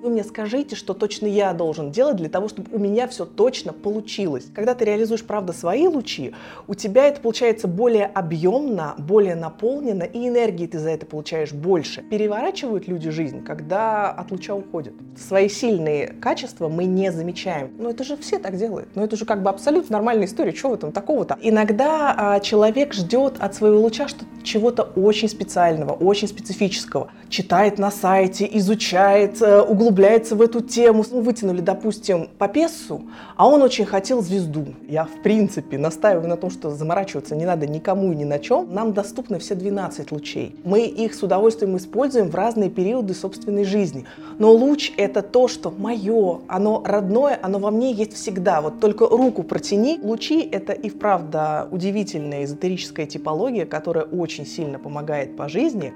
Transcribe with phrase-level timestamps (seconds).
[0.00, 3.72] Вы мне скажите, что точно я должен делать для того, чтобы у меня все точно
[3.72, 4.46] получилось.
[4.54, 6.34] Когда ты реализуешь, правда, свои лучи,
[6.68, 12.02] у тебя это получается более объемно, более наполнено, и энергии ты за это получаешь больше.
[12.02, 14.94] Переворачивают люди жизнь, когда от луча уходят.
[15.16, 17.72] Свои сильные качества мы не замечаем.
[17.76, 18.94] Но это же все так делают.
[18.94, 20.52] Но это же как бы абсолютно нормальная история.
[20.52, 21.36] Чего в этом такого-то?
[21.42, 27.10] Иногда а, человек ждет от своего луча что чего-то очень специального, очень специфического.
[27.28, 31.04] Читает на сайте, изучает, э, углубляется углубляется в эту тему.
[31.10, 33.02] Ну, вытянули, допустим, по песу,
[33.36, 34.66] а он очень хотел звезду.
[34.86, 38.72] Я, в принципе, настаиваю на том, что заморачиваться не надо никому и ни на чем.
[38.72, 40.54] Нам доступны все 12 лучей.
[40.64, 44.04] Мы их с удовольствием используем в разные периоды собственной жизни.
[44.38, 48.60] Но луч— это то, что мое, оно родное, оно во мне есть всегда.
[48.60, 49.98] Вот только руку протяни.
[50.02, 51.38] Лучи— это и вправду
[51.70, 55.92] удивительная эзотерическая типология, которая очень сильно помогает по жизни.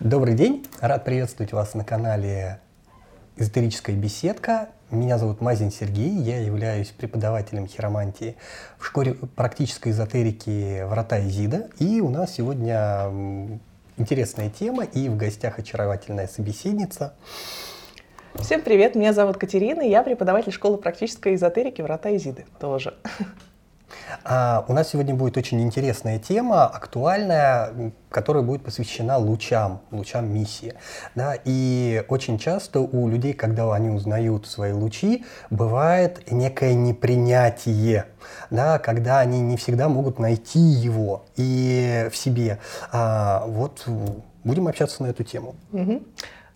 [0.00, 2.60] Добрый день, рад приветствовать вас на канале
[3.38, 4.68] «Эзотерическая беседка».
[4.90, 8.36] Меня зовут Мазин Сергей, я являюсь преподавателем хиромантии
[8.78, 11.70] в школе практической эзотерики «Врата Изида».
[11.78, 13.10] И у нас сегодня
[13.96, 17.14] интересная тема и в гостях очаровательная собеседница.
[18.34, 22.98] Всем привет, меня зовут Катерина, я преподаватель школы практической эзотерики «Врата Изиды» тоже.
[24.24, 30.74] А, у нас сегодня будет очень интересная тема, актуальная, которая будет посвящена лучам, лучам миссии.
[31.14, 31.34] Да?
[31.44, 38.06] И очень часто у людей, когда они узнают свои лучи, бывает некое непринятие,
[38.50, 38.78] да?
[38.78, 42.58] когда они не всегда могут найти его и в себе.
[42.92, 43.86] А, вот
[44.44, 45.56] будем общаться на эту тему.
[45.72, 46.02] Угу.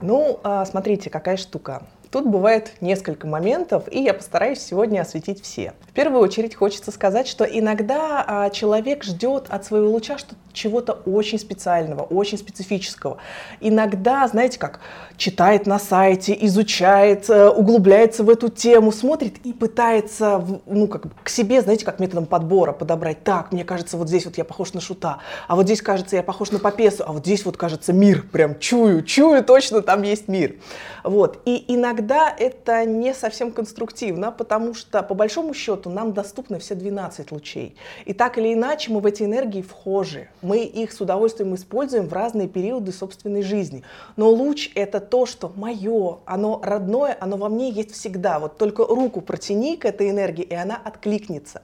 [0.00, 1.82] Ну, а, смотрите, какая штука.
[2.10, 5.74] Тут бывает несколько моментов, и я постараюсь сегодня осветить все.
[5.88, 10.92] В первую очередь хочется сказать, что иногда а, человек ждет от своего луча что чего-то
[11.06, 13.18] очень специального, очень специфического.
[13.60, 14.80] Иногда, знаете как,
[15.16, 21.28] читает на сайте, изучает, э, углубляется в эту тему, смотрит и пытается, ну, как к
[21.28, 23.22] себе, знаете, как методом подбора подобрать.
[23.22, 26.22] Так, мне кажется, вот здесь вот я похож на Шута, а вот здесь, кажется, я
[26.22, 28.24] похож на Попесу, а вот здесь вот, кажется, мир.
[28.32, 30.56] Прям чую, чую точно, там есть мир.
[31.04, 31.40] Вот.
[31.44, 37.32] И иногда это не совсем конструктивно, потому что, по большому счету, нам доступны все 12
[37.32, 37.76] лучей.
[38.04, 40.28] И так или иначе мы в эти энергии вхожи.
[40.42, 43.82] Мы их с удовольствием используем в разные периоды собственной жизни.
[44.16, 48.38] Но луч— это то, что мое, оно родное, оно во мне есть всегда.
[48.38, 51.62] Вот только руку протяни к этой энергии, и она откликнется.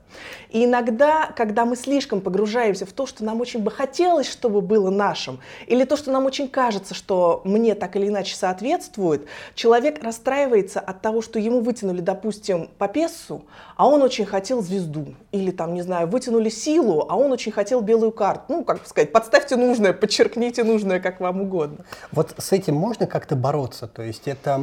[0.51, 4.91] И иногда, когда мы слишком погружаемся в то, что нам очень бы хотелось, чтобы было
[4.91, 10.81] нашим, или то, что нам очень кажется, что мне так или иначе соответствует, человек расстраивается
[10.81, 13.43] от того, что ему вытянули, допустим, по пессу,
[13.77, 15.15] а он очень хотел звезду.
[15.33, 18.45] Или там, не знаю, вытянули силу, а он очень хотел белую карту.
[18.49, 21.85] Ну, как сказать, подставьте нужное, подчеркните нужное, как вам угодно.
[22.13, 23.87] Вот с этим можно как-то бороться?
[23.87, 24.61] То есть это,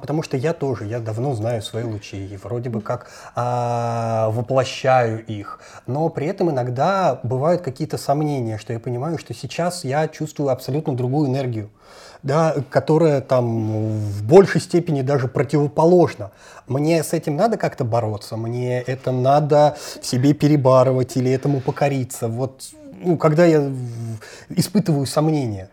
[0.00, 5.24] потому что я тоже, я давно знаю свои лучи, и вроде бы как а, воплощаю
[5.24, 10.50] их, но при этом иногда бывают какие-то сомнения, что я понимаю, что сейчас я чувствую
[10.50, 11.70] абсолютно другую энергию
[12.22, 16.30] да, которая там в большей степени даже противоположна.
[16.66, 22.28] Мне с этим надо как-то бороться, мне это надо в себе перебарывать или этому покориться.
[22.28, 22.62] Вот
[23.00, 23.70] ну, когда я
[24.50, 25.70] испытываю сомнения.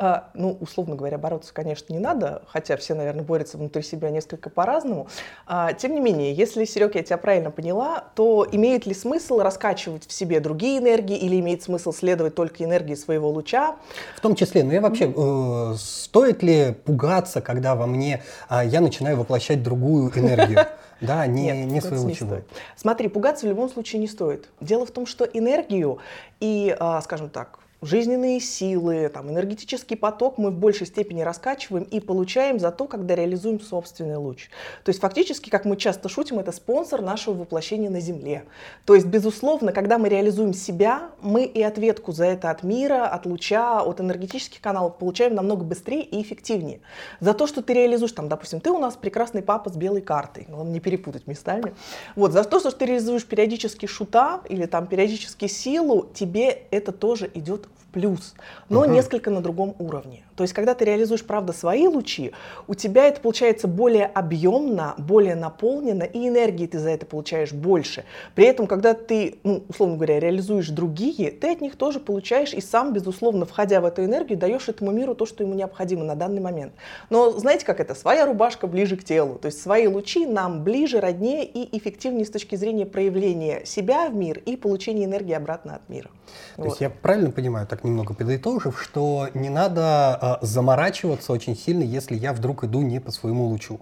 [0.00, 4.48] А, ну, условно говоря, бороться, конечно, не надо, хотя все, наверное, борются внутри себя несколько
[4.48, 5.08] по-разному.
[5.44, 10.06] А, тем не менее, если, Серег, я тебя правильно поняла, то имеет ли смысл раскачивать
[10.06, 13.74] в себе другие энергии или имеет смысл следовать только энергии своего луча?
[14.16, 18.80] В том числе, ну и вообще, э, стоит ли пугаться, когда во мне э, я
[18.80, 20.60] начинаю воплощать другую энергию?
[21.00, 22.44] Да, не, Нет, не свою лучевую.
[22.76, 24.48] Смотри, пугаться в любом случае не стоит.
[24.60, 25.98] Дело в том, что энергию
[26.40, 32.00] и, а, скажем так, жизненные силы, там, энергетический поток мы в большей степени раскачиваем и
[32.00, 34.50] получаем за то, когда реализуем собственный луч.
[34.84, 38.44] То есть фактически, как мы часто шутим, это спонсор нашего воплощения на Земле.
[38.84, 43.26] То есть, безусловно, когда мы реализуем себя, мы и ответку за это от мира, от
[43.26, 46.80] луча, от энергетических каналов получаем намного быстрее и эффективнее.
[47.20, 50.46] За то, что ты реализуешь, там, допустим, ты у нас прекрасный папа с белой картой,
[50.48, 51.74] главное не перепутать местами.
[52.16, 57.30] Вот, за то, что ты реализуешь периодически шута или там периодически силу, тебе это тоже
[57.34, 58.34] идет плюс,
[58.68, 58.90] но угу.
[58.90, 60.24] несколько на другом уровне.
[60.36, 62.32] То есть, когда ты реализуешь, правда, свои лучи,
[62.68, 68.04] у тебя это получается более объемно, более наполнено, и энергии ты за это получаешь больше.
[68.36, 72.60] При этом, когда ты, ну, условно говоря, реализуешь другие, ты от них тоже получаешь и
[72.60, 76.40] сам, безусловно, входя в эту энергию, даешь этому миру то, что ему необходимо на данный
[76.40, 76.72] момент.
[77.10, 77.96] Но знаете, как это?
[77.96, 79.40] Своя рубашка ближе к телу.
[79.40, 84.14] То есть свои лучи нам ближе, роднее и эффективнее с точки зрения проявления себя в
[84.14, 86.10] мир и получения энергии обратно от мира.
[86.56, 86.66] То вот.
[86.66, 91.84] есть я правильно понимаю, так так немного подытожив, что не надо э, заморачиваться очень сильно,
[91.84, 93.78] если я вдруг иду не по своему лучу.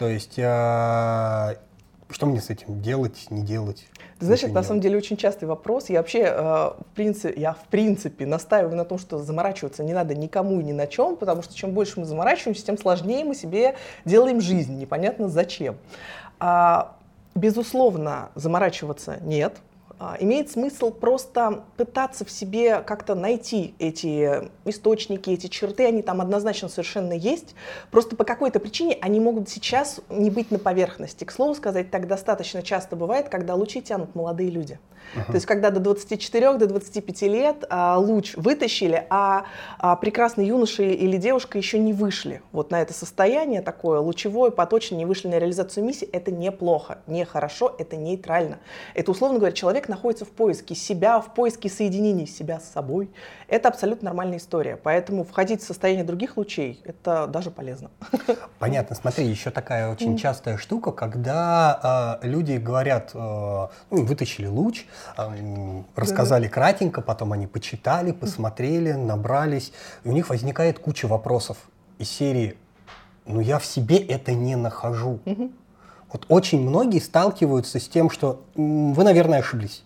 [0.00, 1.56] То есть, э,
[2.10, 3.86] что мне с этим делать, не делать?
[4.18, 5.90] Ты знаешь, это на самом деле очень частый вопрос.
[5.90, 10.16] Я вообще, э, в принципе, я в принципе настаиваю на том, что заморачиваться не надо
[10.16, 13.76] никому и ни на чем, потому что чем больше мы заморачиваемся, тем сложнее мы себе
[14.04, 15.76] делаем жизнь, непонятно зачем.
[16.40, 16.96] А,
[17.36, 19.54] безусловно, заморачиваться нет,
[20.20, 26.68] имеет смысл просто пытаться в себе как-то найти эти источники, эти черты, они там однозначно
[26.68, 27.54] совершенно есть.
[27.90, 31.24] Просто по какой-то причине они могут сейчас не быть на поверхности.
[31.24, 34.78] К слову сказать, так достаточно часто бывает, когда лучи тянут молодые люди.
[35.14, 35.26] Uh-huh.
[35.26, 39.44] То есть, когда до 24, до 25 лет а, луч вытащили, а,
[39.78, 44.98] а прекрасный юноша или девушка еще не вышли вот на это состояние такое лучевое, поточное,
[44.98, 48.58] не вышли на реализацию миссии, это неплохо, не хорошо, это нейтрально.
[48.94, 53.10] Это, условно говоря, человек находится в поиске себя, в поиске соединения себя с собой.
[53.48, 54.76] Это абсолютно нормальная история.
[54.76, 57.90] Поэтому входить в состояние других лучей, это даже полезно.
[58.58, 58.96] Понятно.
[58.96, 63.68] Смотри, еще такая очень частая штука, когда э, люди говорят, э, ну,
[64.04, 64.86] вытащили луч,
[65.94, 69.72] рассказали кратенько, потом они почитали, посмотрели, набрались,
[70.04, 71.58] и у них возникает куча вопросов
[71.98, 72.56] из серии
[73.26, 75.20] «Ну я в себе это не нахожу».
[76.12, 79.82] Вот очень многие сталкиваются с тем, что вы, наверное, ошиблись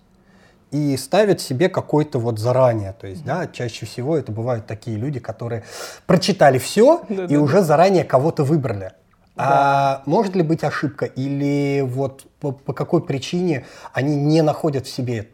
[0.71, 2.93] и ставят себе какой-то вот заранее.
[2.93, 5.65] То есть, да, чаще всего это бывают такие люди, которые
[6.07, 7.63] прочитали все да, и да, уже да.
[7.63, 8.93] заранее кого-то выбрали.
[9.41, 10.03] Да.
[10.03, 14.91] А может ли быть ошибка или вот по, по какой причине они не находят в
[14.91, 15.29] себе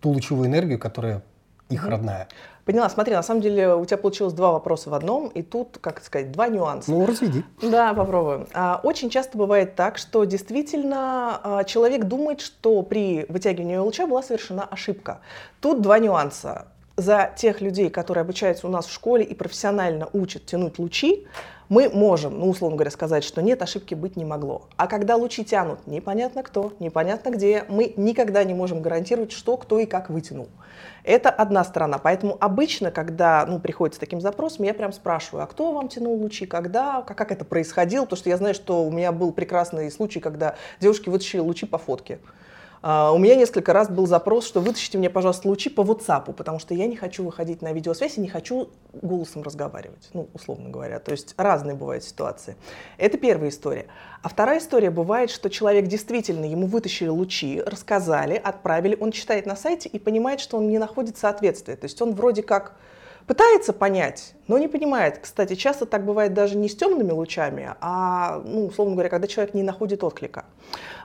[0.00, 1.22] ту лучевую энергию, которая
[1.68, 2.28] их mm родная?
[2.64, 6.02] Поняла, смотри, на самом деле у тебя получилось два вопроса в одном, и тут, как
[6.02, 6.92] сказать, два нюанса.
[6.92, 7.44] Ну, разведи.
[7.60, 8.46] Да, попробуем.
[8.54, 14.22] А, очень часто бывает так, что действительно а, человек думает, что при вытягивании луча была
[14.22, 15.20] совершена ошибка.
[15.60, 16.68] Тут два нюанса.
[16.96, 21.26] За тех людей, которые обучаются у нас в школе и профессионально учат тянуть лучи,
[21.68, 24.68] мы можем, ну, условно говоря, сказать, что нет, ошибки быть не могло.
[24.76, 29.78] А когда лучи тянут непонятно кто, непонятно где, мы никогда не можем гарантировать, что, кто
[29.78, 30.48] и как вытянул.
[31.04, 31.98] Это одна сторона.
[31.98, 36.20] Поэтому обычно, когда ну, приходит с таким запросом, я прям спрашиваю, а кто вам тянул
[36.20, 39.90] лучи, когда, как, как это происходило, потому что я знаю, что у меня был прекрасный
[39.90, 42.18] случай, когда девушки вытащили лучи по фотке.
[42.82, 46.58] Uh, у меня несколько раз был запрос, что вытащите мне, пожалуйста, лучи по WhatsApp, потому
[46.58, 50.98] что я не хочу выходить на видеосвязь и не хочу голосом разговаривать, ну, условно говоря.
[50.98, 52.56] То есть разные бывают ситуации.
[52.98, 53.86] Это первая история.
[54.22, 59.54] А вторая история бывает, что человек действительно, ему вытащили лучи, рассказали, отправили, он читает на
[59.54, 61.76] сайте и понимает, что он не находит соответствия.
[61.76, 62.74] То есть он вроде как
[63.26, 65.18] пытается понять, но не понимает.
[65.18, 69.54] Кстати, часто так бывает даже не с темными лучами, а, ну, условно говоря, когда человек
[69.54, 70.44] не находит отклика.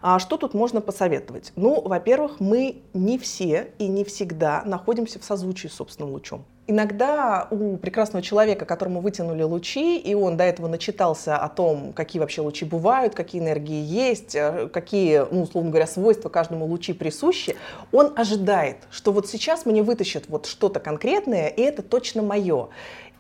[0.01, 1.51] А что тут можно посоветовать?
[1.55, 6.45] Ну, во-первых, мы не все и не всегда находимся в созвучии с собственным лучом.
[6.69, 12.19] Иногда у прекрасного человека, которому вытянули лучи, и он до этого начитался о том, какие
[12.19, 17.55] вообще лучи бывают, какие энергии есть, э, какие, ну, условно говоря, свойства каждому лучи присущи,
[17.93, 22.67] он ожидает, что вот сейчас мне вытащат вот что-то конкретное, и это точно мое.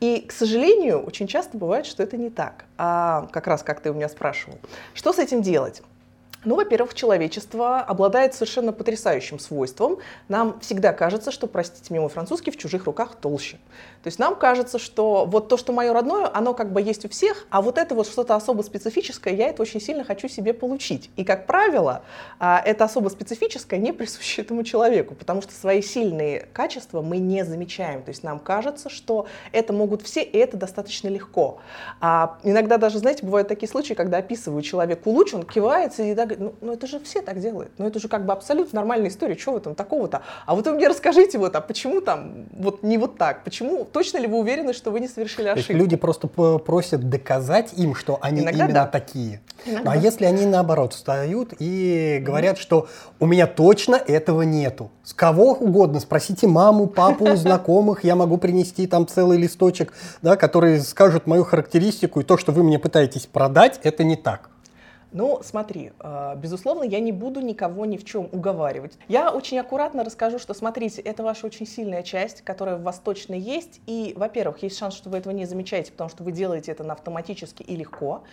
[0.01, 2.65] И, к сожалению, очень часто бывает, что это не так.
[2.77, 4.57] А как раз как ты у меня спрашивал.
[4.93, 5.81] Что с этим делать?
[6.47, 9.97] Ну, во-первых, человечество обладает совершенно потрясающим свойством.
[10.29, 13.57] Нам всегда кажется, что, простите меня мой французский, в чужих руках толще.
[14.01, 17.09] То есть нам кажется, что вот то, что мое родное, оно как бы есть у
[17.09, 21.09] всех, а вот это вот что-то особо специфическое, я это очень сильно хочу себе получить.
[21.17, 22.03] И, как правило,
[22.39, 27.43] а, это особо специфическое не присуще этому человеку, потому что свои сильные качества мы не
[27.43, 28.03] замечаем.
[28.03, 31.59] То есть нам кажется, что это могут все, и это достаточно легко.
[31.99, 36.36] А иногда даже, знаете, бывают такие случаи, когда описываю человеку луч, он кивается и так
[36.37, 39.09] говорит, ну, ну это же все так делают, ну это же как бы абсолютно нормальная
[39.09, 40.21] история, что в этом такого-то?
[40.45, 44.17] А вот вы мне расскажите вот, а почему там вот не вот так, почему, точно
[44.17, 45.73] ли вы уверены, что вы не совершили ошибку?
[45.73, 48.87] люди просто просят доказать им, что они Иногда именно да.
[48.87, 49.41] такие.
[49.65, 49.91] Иногда.
[49.91, 52.61] А если они наоборот встают и говорят, mm-hmm.
[52.61, 52.87] что
[53.19, 58.87] у меня точно этого нету, с кого угодно, спросите маму, папу, знакомых, я могу принести
[58.87, 63.79] там целый листочек, да, который скажут мою характеристику, и то, что вы мне пытаетесь продать,
[63.83, 64.49] это не так.
[65.11, 68.97] Ну, смотри, а, безусловно, я не буду никого ни в чем уговаривать.
[69.07, 73.33] Я очень аккуратно расскажу, что, смотрите, это ваша очень сильная часть, которая в вас точно
[73.33, 73.79] есть.
[73.87, 76.93] И, во-первых, есть шанс, что вы этого не замечаете, потому что вы делаете это на
[76.93, 78.23] автоматически и легко.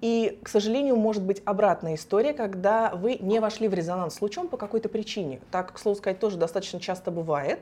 [0.00, 4.48] И, к сожалению, может быть обратная история, когда вы не вошли в резонанс с лучом
[4.48, 5.40] по какой-то причине.
[5.50, 7.60] Так, к слову сказать, тоже достаточно часто бывает.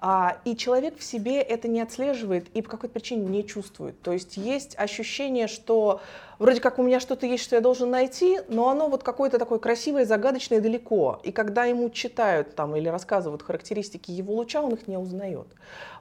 [0.00, 4.00] А, и человек в себе это не отслеживает и по какой-то причине не чувствует.
[4.00, 6.00] То есть есть ощущение, что
[6.38, 9.58] вроде как у меня что-то есть, что я должен найти, но оно вот какое-то такое
[9.58, 11.20] красивое, загадочное далеко.
[11.24, 15.48] И когда ему читают там или рассказывают характеристики его луча, он их не узнает.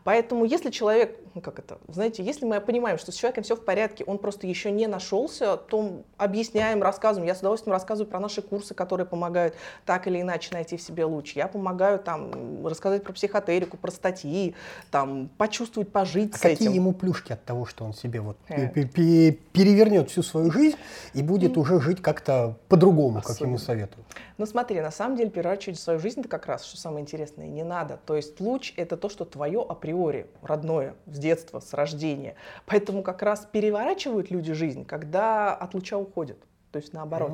[0.07, 3.65] Поэтому если человек, ну как это, знаете, если мы понимаем, что с человеком все в
[3.65, 7.27] порядке, он просто еще не нашелся, то объясняем, рассказываем.
[7.27, 11.03] Я с удовольствием рассказываю про наши курсы, которые помогают так или иначе найти в себе
[11.03, 11.33] луч.
[11.35, 14.53] Я помогаю там рассказать про психотерику, про статьи,
[14.91, 16.73] там почувствовать, пожить а с какие этим.
[16.73, 18.67] ему плюшки от того, что он себе вот Э.
[18.69, 20.77] пе- пе- перевернет всю свою жизнь
[21.13, 24.05] и будет уже жить как-то по-другому, как ему советуют?
[24.37, 27.63] Ну смотри, на самом деле переворачивать свою жизнь это как раз, что самое интересное, не
[27.63, 27.99] надо.
[28.05, 32.35] То есть луч это то, что твое априори, родное, с детства, с рождения.
[32.65, 36.37] Поэтому как раз переворачивают люди жизнь, когда от луча уходят.
[36.71, 37.31] То есть наоборот.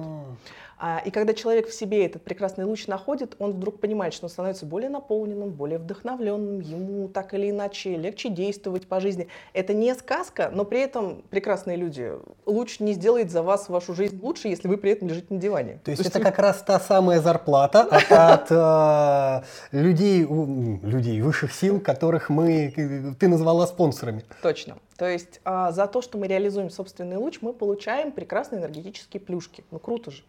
[0.77, 4.29] А, И когда человек в себе этот прекрасный луч находит, он вдруг понимает, что он
[4.29, 9.27] становится более наполненным, более вдохновленным, ему так или иначе легче действовать по жизни.
[9.53, 12.11] Это не сказка, но при этом, прекрасные люди,
[12.45, 15.79] луч не сделает за вас вашу жизнь лучше, если вы при этом лежите на диване.
[15.83, 22.29] То есть это как раз та самая зарплата от, э, людей, людей высших сил, которых
[22.29, 24.25] мы, ты назвала спонсорами.
[24.41, 24.75] Точно.
[24.97, 29.63] То есть а, за то, что мы реализуем собственный луч, мы получаем прекрасные энергетические плюшки.
[29.71, 30.23] Ну круто же.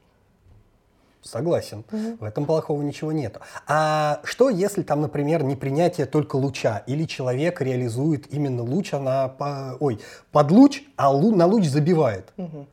[1.25, 1.85] Согласен.
[2.21, 3.39] В этом плохого ничего нет.
[3.67, 9.29] А что, если там, например, не принятие только луча, или человек реализует именно луч, она
[9.29, 10.01] по, ой,
[10.33, 12.31] под луч, а лу- на луч забивает?
[12.37, 12.67] Мгм.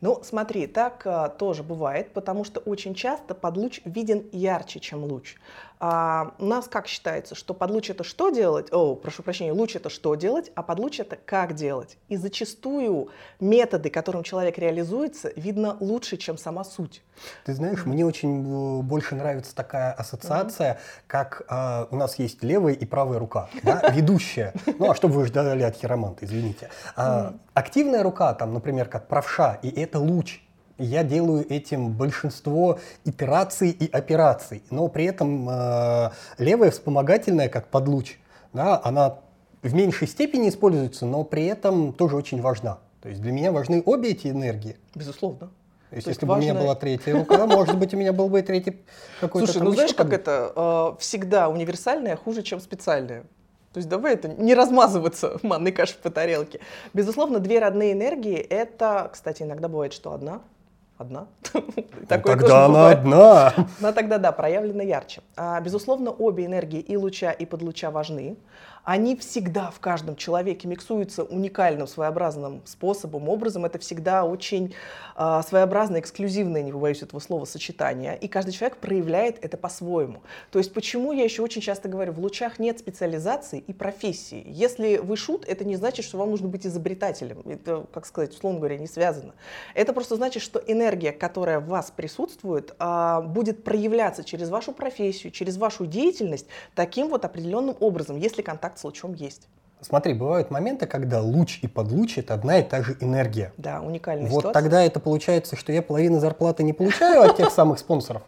[0.00, 5.36] Ну, смотри, так а, тоже бывает, потому что очень часто подлуч виден ярче, чем луч.
[5.84, 8.68] А, у нас как считается, что подлуч это что делать?
[8.70, 11.98] О, прошу прощения, луч это что делать, а подлуч это как делать.
[12.08, 13.08] И зачастую
[13.40, 17.02] методы, которым человек реализуется, видно лучше, чем сама суть.
[17.44, 22.74] Ты знаешь, мне очень э, больше нравится такая ассоциация, как э, у нас есть левая
[22.74, 24.54] и правая рука, да, ведущая.
[24.78, 26.70] Ну, а что вы ждали от хироманта, извините.
[26.94, 30.42] А, активная рука, там, например, как правша, и это луч.
[30.78, 34.62] Я делаю этим большинство итераций и операций.
[34.70, 38.18] Но при этом э, левая вспомогательная, как подлуч,
[38.52, 39.18] да, она
[39.62, 42.78] в меньшей степени используется, но при этом тоже очень важна.
[43.00, 44.76] То есть для меня важны обе эти энергии.
[44.94, 45.50] Безусловно.
[45.90, 48.12] То есть, То если бы у меня важно- была третья рука, может быть, у меня
[48.12, 48.78] был бы и третий
[49.20, 53.24] какой-то Слушай, ну знаешь, как это э, всегда универсальное хуже, чем специальное.
[53.72, 56.60] То есть давай это не размазываться манной кашей по тарелке.
[56.92, 60.40] Безусловно, две родные энергии это, кстати, иногда бывает, что одна.
[61.02, 61.26] Одна.
[61.54, 61.62] Ну,
[62.08, 62.98] Такое тогда она бывает.
[62.98, 63.54] одна.
[63.80, 65.20] Но тогда да, проявлено ярче.
[65.36, 68.36] А, безусловно, обе энергии и луча, и подлуча важны.
[68.84, 73.64] Они всегда в каждом человеке миксуются уникальным, своеобразным способом, образом.
[73.64, 74.74] Это всегда очень
[75.14, 78.18] а, своеобразное, эксклюзивное, не побоюсь этого слова, сочетание.
[78.18, 80.22] И каждый человек проявляет это по-своему.
[80.50, 84.42] То есть почему я еще очень часто говорю, в лучах нет специализации и профессии.
[84.46, 87.42] Если вы шут, это не значит, что вам нужно быть изобретателем.
[87.44, 89.34] Это, как сказать, условно говоря, не связано.
[89.74, 95.30] Это просто значит, что энергия, которая в вас присутствует, а, будет проявляться через вашу профессию,
[95.30, 99.48] через вашу деятельность таким вот определенным образом, если контакт с лучом есть.
[99.80, 103.52] Смотри, бывают моменты, когда луч и подлуч это одна и та же энергия.
[103.56, 104.52] Да, уникальная Вот ситуация.
[104.62, 108.22] тогда это получается, что я половину зарплаты не получаю от тех самых спонсоров.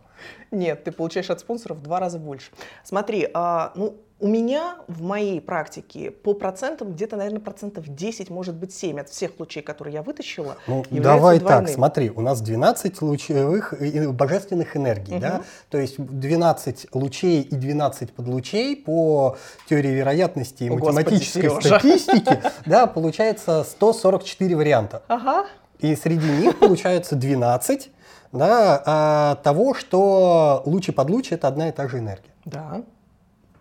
[0.50, 2.50] Нет, ты получаешь от спонсоров в два раза больше.
[2.84, 8.54] Смотри, а, ну, у меня в моей практике по процентам где-то, наверное, процентов 10, может
[8.54, 11.74] быть 7 от всех лучей, которые я вытащила, Ну, давай так, двойными.
[11.74, 13.74] смотри, у нас 12 лучевых
[14.14, 15.34] божественных энергий, да?
[15.34, 15.44] Мгм.
[15.68, 19.36] То есть 12 лучей и 12 подлучей по
[19.68, 21.60] теории вероятности и О, Господи, математической Сережа.
[21.60, 25.02] статистике, да, получается 144 варианта.
[25.08, 25.46] Ага,
[25.80, 27.90] И среди них получается 12
[28.38, 32.30] да, а, того, что луч и подлуч это одна и та же энергия.
[32.44, 32.82] да,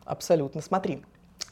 [0.05, 0.61] абсолютно.
[0.61, 1.03] Смотри,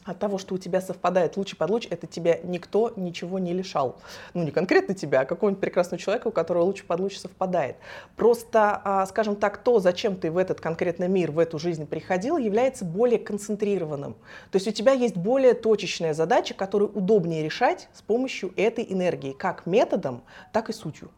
[0.04, 3.96] от того, что у тебя совпадает луч и подлуч, это тебя никто ничего не лишал.
[4.34, 7.76] Ну, не конкретно тебя, а какого-нибудь прекрасного человека, у которого луч и подлуч совпадает.
[8.16, 12.36] Просто, а, скажем так, то, зачем ты в этот конкретный мир, в эту жизнь приходил,
[12.36, 14.14] является более концентрированным.
[14.50, 19.32] То есть у тебя есть более точечная задача, которую удобнее решать с помощью этой энергии,
[19.32, 21.10] как методом, так и сутью.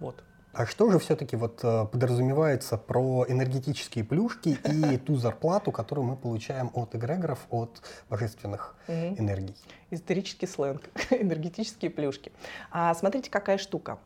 [0.00, 0.16] Вот.
[0.54, 4.50] А что же все-таки вот э, подразумевается про энергетические плюшки
[4.92, 9.56] и ту зарплату, которую мы получаем от эгрегоров, от божественных энергий?
[9.90, 12.30] Эзотерический сленг, энергетические плюшки.
[12.70, 13.98] А смотрите, какая штука.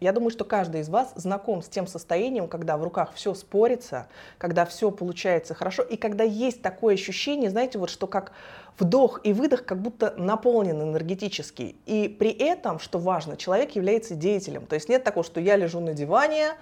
[0.00, 4.08] Я думаю, что каждый из вас знаком с тем состоянием, когда в руках все спорится,
[4.38, 8.32] когда все получается хорошо, и когда есть такое ощущение, знаете, вот что как
[8.78, 11.76] вдох и выдох как будто наполнен энергетически.
[11.86, 14.66] И при этом, что важно, человек является деятелем.
[14.66, 16.54] То есть нет такого, что я лежу на диване,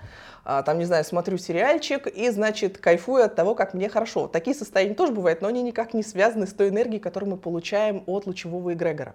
[0.45, 4.27] а, там, не знаю, смотрю сериальчик и, значит, кайфую от того, как мне хорошо.
[4.29, 8.03] Такие состояния тоже бывают, но они никак не связаны с той энергией, которую мы получаем
[8.07, 9.15] от лучевого эгрегора.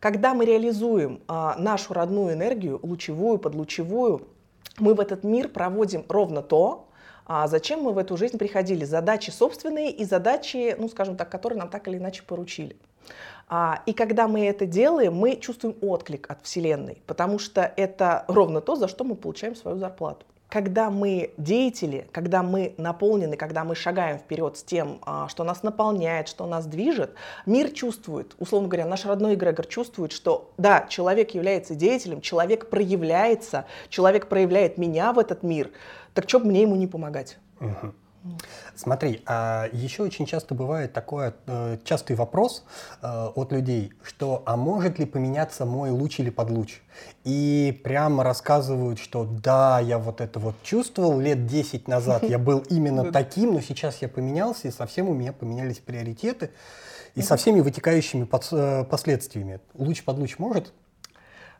[0.00, 4.28] Когда мы реализуем а, нашу родную энергию, лучевую, подлучевую,
[4.78, 6.88] мы в этот мир проводим ровно то,
[7.24, 8.84] а зачем мы в эту жизнь приходили.
[8.84, 12.76] Задачи собственные и задачи, ну, скажем так, которые нам так или иначе поручили.
[13.48, 18.60] А, и когда мы это делаем, мы чувствуем отклик от Вселенной, потому что это ровно
[18.60, 20.26] то, за что мы получаем свою зарплату
[20.56, 25.62] когда мы деятели, когда мы наполнены, когда мы шагаем вперед с тем, а, что нас
[25.62, 27.12] наполняет, что нас движет,
[27.44, 33.66] мир чувствует, условно говоря, наш родной эгрегор чувствует, что да, человек является деятелем, человек проявляется,
[33.90, 35.72] человек проявляет меня в этот мир,
[36.14, 37.36] так что мне ему не помогать?
[37.60, 37.92] Угу.
[38.74, 42.64] Смотри, а еще очень часто бывает такой э, частый вопрос
[43.02, 46.80] э, от людей, что а может ли поменяться мой луч или подлуч?
[47.24, 52.60] И прямо рассказывают, что да, я вот это вот чувствовал лет 10 назад, я был
[52.68, 56.50] именно таким, но сейчас я поменялся, и совсем у меня поменялись приоритеты,
[57.14, 59.60] и со всеми вытекающими э, последствиями.
[59.74, 60.72] Луч под луч может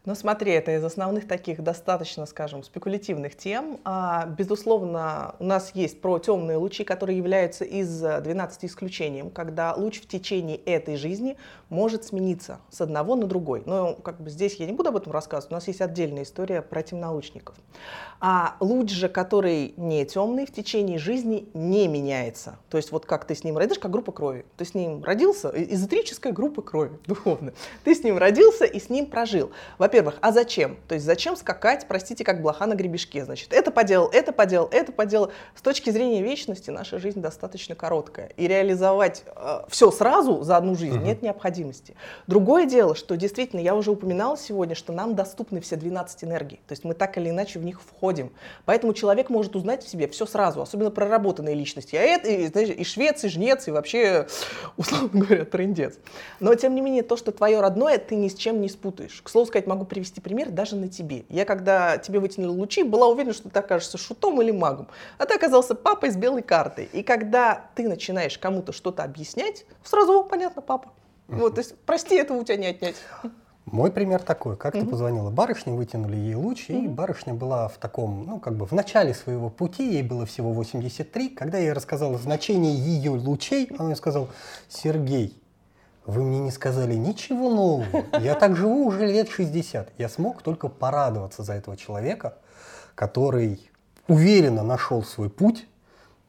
[0.07, 3.81] ну смотри, это из основных таких достаточно, скажем, спекулятивных тем.
[3.85, 10.01] А, безусловно, у нас есть про темные лучи, которые являются из 12 исключением, когда луч
[10.01, 11.37] в течение этой жизни
[11.71, 13.65] может смениться с одного на другой.
[13.67, 16.63] Но как бы здесь я не буду об этом рассказывать, у нас есть отдельная история
[16.63, 17.57] про темнолучников.
[18.21, 22.57] А луч же, который не темный, в течение жизни не меняется.
[22.71, 24.47] То есть вот как ты с ним родишь, как группа крови.
[24.57, 27.53] Ты с ним родился, эзотерическая группа крови, духовно.
[27.83, 29.51] Ты с ним родился и с ним прожил.
[29.79, 30.77] Во во-первых, а зачем?
[30.89, 33.25] То есть зачем скакать, простите, как блоха на гребешке?
[33.25, 35.31] Значит, это поделал, это поделал, это поделал.
[35.55, 38.29] С точки зрения вечности наша жизнь достаточно короткая.
[38.37, 41.07] И реализовать э, все сразу за одну жизнь угу.
[41.07, 41.95] нет необходимости.
[42.27, 46.61] Другое дело, что действительно, я уже упоминала сегодня, что нам доступны все 12 энергий.
[46.67, 48.33] То есть мы так или иначе в них входим.
[48.67, 51.97] Поэтому человек может узнать в себе все сразу, особенно проработанные личности.
[51.97, 54.27] А это и, знаешь, и швец, и жнец, и вообще,
[54.77, 55.95] условно говоря, трендец.
[56.41, 59.23] Но тем не менее, то, что твое родное, ты ни с чем не спутаешь.
[59.23, 61.25] К слову сказать, могу привести пример даже на тебе.
[61.29, 64.89] Я когда тебе вытянула лучи, была уверена, что ты окажешься шутом или магом.
[65.19, 66.89] А ты оказался папой с белой картой.
[66.93, 70.91] И когда ты начинаешь кому-то что-то объяснять, сразу понятно, папа.
[71.29, 72.97] Вот, то есть, прости, этого у тебя не отнять.
[73.65, 74.57] Мой пример такой.
[74.57, 74.91] Как-то mm-hmm.
[74.91, 76.85] позвонила барышня, вытянули ей луч, mm-hmm.
[76.85, 80.53] и барышня была в таком, ну, как бы в начале своего пути, ей было всего
[80.53, 81.31] 83.
[81.31, 84.29] Когда я ей рассказала значение ее лучей, она мне сказала,
[84.69, 85.43] Сергей,
[86.07, 88.05] вы мне не сказали ничего нового.
[88.21, 89.93] Я так живу уже лет 60.
[89.99, 92.39] Я смог только порадоваться за этого человека,
[92.95, 93.71] который
[94.09, 95.67] уверенно нашел свой путь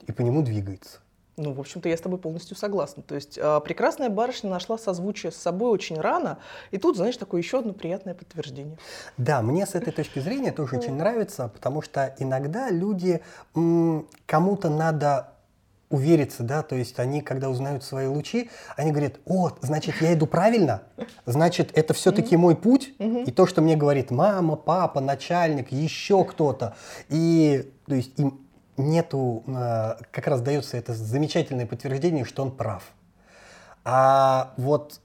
[0.07, 0.99] и по нему двигается.
[1.39, 3.03] Ну, в общем-то, я с тобой полностью согласна.
[3.03, 6.39] То есть э, прекрасная барышня нашла созвучие с собой очень рано,
[6.71, 8.79] и тут, знаешь, такое еще одно приятное подтверждение.
[9.17, 13.21] Да, мне с этой точки зрения тоже очень нравится, потому что иногда люди,
[14.25, 15.36] кому-то надо
[15.89, 20.27] увериться, да, то есть они, когда узнают свои лучи, они говорят, о, значит, я иду
[20.27, 20.83] правильно,
[21.25, 22.39] значит, это все-таки mm-hmm.
[22.39, 23.23] мой путь, mm-hmm.
[23.23, 26.75] и то, что мне говорит мама, папа, начальник, еще кто-то,
[27.07, 28.41] и, то есть, им
[28.75, 32.83] нету, а, как раз дается это замечательное подтверждение, что он прав.
[33.83, 34.99] А вот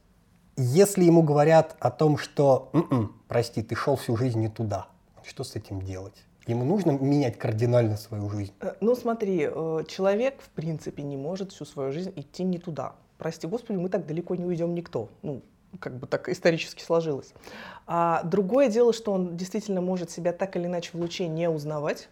[0.57, 4.89] если ему говорят о том, что, м-м, прости, ты шел всю жизнь не туда,
[5.25, 6.25] что с этим делать?
[6.47, 8.53] Ему нужно менять кардинально свою жизнь.
[8.61, 12.95] Э, ну смотри, э, человек в принципе не может всю свою жизнь идти не туда.
[13.19, 15.09] Прости господи, мы так далеко не уйдем никто.
[15.23, 15.43] Ну,
[15.79, 17.33] как бы так исторически сложилось.
[17.87, 22.09] А другое дело, что он действительно может себя так или иначе в луче не узнавать,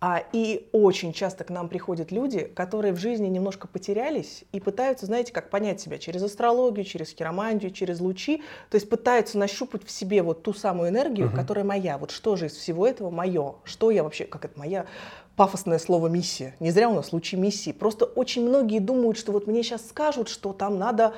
[0.00, 5.04] а, и очень часто к нам приходят люди, которые в жизни немножко потерялись и пытаются,
[5.04, 8.42] знаете, как понять себя через астрологию, через хиромантию, через лучи.
[8.70, 11.36] То есть пытаются нащупать в себе вот ту самую энергию, uh-huh.
[11.36, 11.98] которая моя.
[11.98, 13.56] Вот что же из всего этого мое?
[13.64, 14.86] Что я вообще, как это моя
[15.36, 16.54] пафосное слово миссия.
[16.60, 17.72] Не зря у нас лучи миссии.
[17.72, 21.14] Просто очень многие думают, что вот мне сейчас скажут, что там надо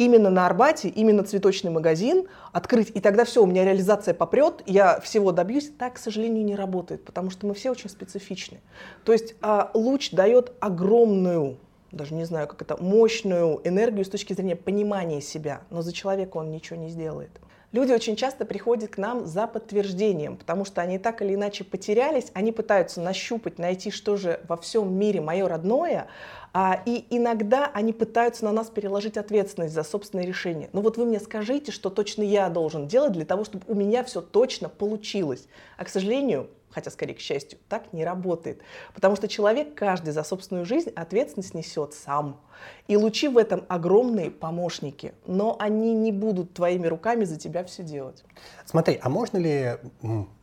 [0.00, 4.98] именно на Арбате, именно цветочный магазин открыть, и тогда все, у меня реализация попрет, я
[5.00, 5.70] всего добьюсь.
[5.78, 8.60] Так, к сожалению, не работает, потому что мы все очень специфичны.
[9.04, 11.58] То есть а, луч дает огромную
[11.92, 16.36] даже не знаю, как это, мощную энергию с точки зрения понимания себя, но за человека
[16.36, 17.32] он ничего не сделает.
[17.72, 22.32] Люди очень часто приходят к нам за подтверждением, потому что они так или иначе потерялись,
[22.34, 26.08] они пытаются нащупать, найти, что же во всем мире мое родное,
[26.52, 30.68] а, и иногда они пытаются на нас переложить ответственность за собственное решение.
[30.72, 34.02] Ну вот вы мне скажите, что точно я должен делать для того, чтобы у меня
[34.02, 35.46] все точно получилось.
[35.76, 38.62] А, к сожалению, хотя скорее к счастью, так не работает.
[38.94, 42.40] Потому что человек каждый за собственную жизнь ответственность несет сам.
[42.88, 47.82] И лучи в этом огромные помощники, но они не будут твоими руками за тебя все
[47.82, 48.24] делать.
[48.64, 49.76] Смотри, а можно ли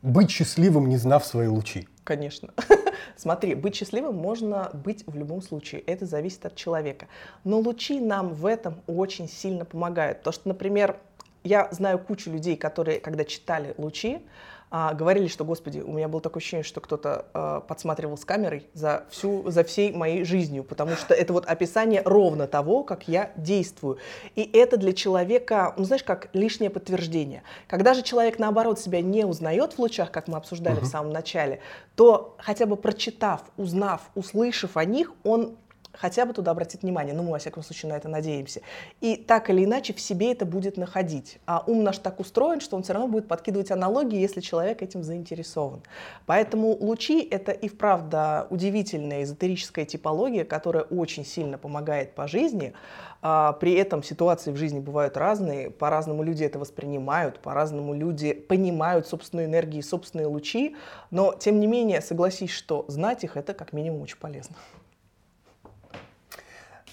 [0.02, 1.88] быть счастливым, не знав свои лучи?
[2.04, 2.54] Конечно.
[3.18, 5.82] Смотри, быть счастливым можно быть в любом случае.
[5.82, 7.08] Это зависит от человека.
[7.44, 10.22] Но лучи нам в этом очень сильно помогают.
[10.22, 10.98] То, что, например,
[11.44, 14.20] я знаю кучу людей, которые, когда читали лучи,
[14.70, 18.68] а, говорили, что, господи, у меня было такое ощущение, что кто-то а, подсматривал с камерой
[18.74, 23.32] за, всю, за всей моей жизнью, потому что это вот описание ровно того, как я
[23.38, 23.98] действую.
[24.36, 27.44] И это для человека, ну знаешь, как лишнее подтверждение.
[27.68, 30.86] Когда же человек, наоборот, себя не узнает в лучах, как мы обсуждали uh-huh.
[30.86, 31.62] в самом начале,
[31.96, 35.58] то хотя бы прочитав, узнав, услышав о них, он
[36.00, 37.14] хотя бы туда обратит внимание.
[37.14, 38.62] Ну, мы, во всяком случае, на это надеемся.
[39.02, 41.40] И так или иначе в себе это будет находить.
[41.46, 45.04] А ум наш так устроен, что он все равно будет подкидывать аналогии, если человек этим
[45.04, 45.82] заинтересован.
[46.26, 52.74] Поэтому лучи— это и вправду удивительная эзотерическая типология, которая очень сильно помогает по жизни.
[53.22, 59.08] А при этом ситуации в жизни бывают разные, по-разному люди это воспринимают, по-разному люди понимают
[59.08, 60.76] собственную энергию, собственные лучи,
[61.10, 64.56] но тем не менее согласись, что знать их— это как минимум очень полезно.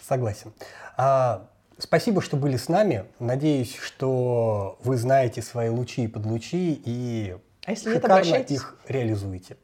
[0.06, 0.52] Согласен.
[0.96, 3.06] А, спасибо, что были с нами.
[3.18, 9.56] Надеюсь, что вы знаете свои лучи и подлучи и а если шикарно нет, их реализуете.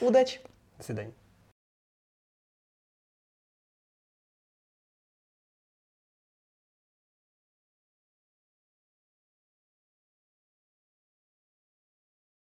[0.00, 0.40] Удачи.
[0.78, 1.12] До свидания.